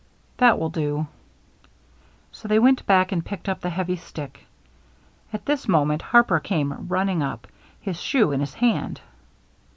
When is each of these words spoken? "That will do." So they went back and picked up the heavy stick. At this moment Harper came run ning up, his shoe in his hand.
"That 0.37 0.57
will 0.57 0.71
do." 0.71 1.05
So 2.31 2.47
they 2.47 2.57
went 2.57 2.87
back 2.87 3.11
and 3.11 3.23
picked 3.23 3.47
up 3.47 3.59
the 3.61 3.69
heavy 3.69 3.97
stick. 3.97 4.47
At 5.31 5.45
this 5.45 5.67
moment 5.67 6.01
Harper 6.01 6.39
came 6.39 6.73
run 6.87 7.05
ning 7.05 7.21
up, 7.21 7.45
his 7.79 8.01
shoe 8.01 8.31
in 8.31 8.39
his 8.39 8.55
hand. 8.55 8.99